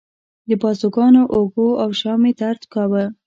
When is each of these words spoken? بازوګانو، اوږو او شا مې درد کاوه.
بازوګانو، 0.61 1.21
اوږو 1.35 1.67
او 1.83 1.89
شا 1.99 2.13
مې 2.21 2.31
درد 2.39 2.61
کاوه. 2.73 3.03